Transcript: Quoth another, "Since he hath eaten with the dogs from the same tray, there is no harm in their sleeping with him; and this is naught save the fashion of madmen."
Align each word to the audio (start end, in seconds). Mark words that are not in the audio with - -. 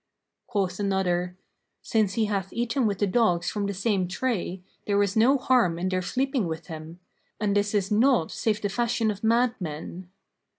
Quoth 0.47 0.79
another, 0.79 1.37
"Since 1.83 2.13
he 2.15 2.25
hath 2.25 2.51
eaten 2.51 2.87
with 2.87 2.97
the 2.97 3.05
dogs 3.05 3.51
from 3.51 3.67
the 3.67 3.73
same 3.75 4.07
tray, 4.07 4.63
there 4.87 5.03
is 5.03 5.15
no 5.15 5.37
harm 5.37 5.77
in 5.77 5.89
their 5.89 6.01
sleeping 6.01 6.47
with 6.47 6.65
him; 6.65 6.99
and 7.39 7.55
this 7.55 7.75
is 7.75 7.91
naught 7.91 8.31
save 8.31 8.63
the 8.63 8.69
fashion 8.69 9.11
of 9.11 9.23
madmen." 9.23 10.09